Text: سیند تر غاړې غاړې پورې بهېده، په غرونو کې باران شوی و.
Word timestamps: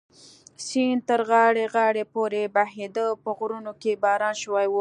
سیند 0.65 1.01
تر 1.09 1.19
غاړې 1.29 1.63
غاړې 1.75 2.03
پورې 2.13 2.41
بهېده، 2.55 3.05
په 3.23 3.29
غرونو 3.37 3.71
کې 3.81 3.99
باران 4.03 4.35
شوی 4.43 4.65
و. 4.69 4.75